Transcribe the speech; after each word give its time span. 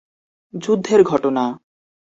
যুদ্ধের 0.53 1.01
ঘটনা। 1.03 1.43